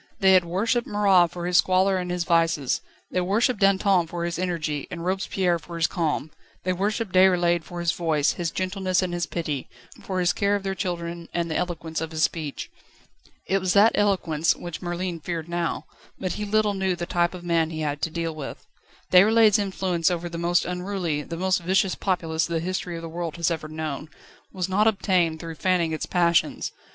[0.19, 4.39] They had worshipped Marat for his squalor and his vices; they worshipped Danton for his
[4.39, 6.31] energy and Robespierre for his calm;
[6.63, 9.69] they worshipped Déroulède for his voice, his gentleness and his pity,
[10.01, 12.71] for his care of their children and the eloquence of his speech.
[13.45, 15.85] It was that eloquence which Merlin feared now;
[16.17, 18.65] but he little knew the type of man he had to deal with.
[19.11, 23.35] Déroulède's influence over the most unruly, the most vicious populace the history of the world
[23.35, 24.09] has ever known,
[24.51, 26.71] was not obtained through fanning its passions.